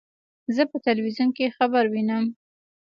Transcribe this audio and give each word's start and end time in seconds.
زه 0.55 0.63
په 0.71 0.77
ټلویزیون 0.85 1.29
کې 1.37 1.53
خبر 1.57 1.83
وینم. 1.93 2.25